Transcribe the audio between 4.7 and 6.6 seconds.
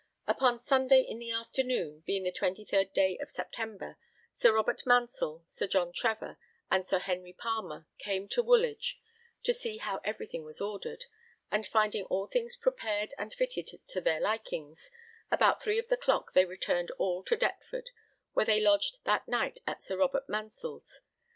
Mansell, Sir John Trevor,